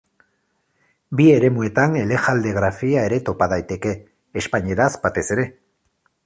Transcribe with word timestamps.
Bi 1.19 1.27
eremuetan 1.33 1.93
Elejalde 2.03 2.55
grafia 2.55 3.03
ere 3.11 3.21
topa 3.29 3.49
daiteke, 3.53 3.95
espainieraz 4.43 4.91
batez 5.05 5.27
ere. 5.39 5.47